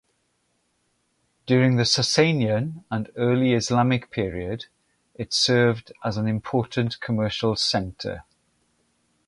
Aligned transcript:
During 1.45 1.75
the 1.75 1.83
Sasanian 1.83 2.83
and 2.89 3.11
early 3.17 3.53
Islamic 3.53 4.09
period 4.09 4.65
it 5.13 5.31
served 5.31 5.91
as 6.03 6.17
an 6.17 6.27
important 6.27 6.99
commercial 7.01 7.55
center. 7.55 8.23